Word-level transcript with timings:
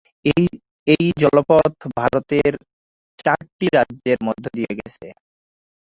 এই 0.87 1.05
জলপথ 1.21 1.73
ভারতের 1.97 2.53
চারটি 3.19 3.67
রাজ্যের 3.75 4.19
মধ্যদিয়ে 4.27 4.71
গেছে। 4.79 5.07